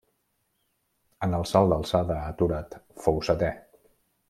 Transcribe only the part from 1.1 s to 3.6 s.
En el salt d'alçada aturat fou setè.